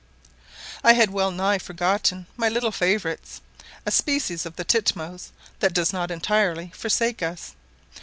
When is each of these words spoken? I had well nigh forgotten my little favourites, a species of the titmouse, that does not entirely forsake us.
I 0.83 0.93
had 0.93 1.11
well 1.11 1.29
nigh 1.29 1.59
forgotten 1.59 2.25
my 2.35 2.49
little 2.49 2.71
favourites, 2.71 3.39
a 3.85 3.91
species 3.91 4.47
of 4.47 4.55
the 4.55 4.63
titmouse, 4.63 5.31
that 5.59 5.75
does 5.75 5.93
not 5.93 6.09
entirely 6.09 6.71
forsake 6.73 7.21
us. 7.21 7.53